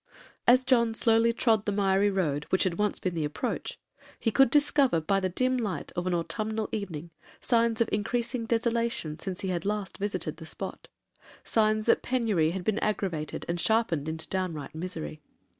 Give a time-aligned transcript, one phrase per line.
[0.47, 3.77] As John slowly trod the miry road which had once been the approach,
[4.17, 9.19] he could discover, by the dim light of an autumnal evening, signs of increasing desolation
[9.19, 14.27] since he had last visited the spot,—signs that penury had been aggravated and sharpened into
[14.27, 15.21] downright misery.